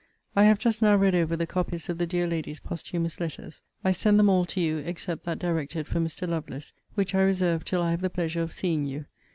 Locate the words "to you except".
4.45-5.25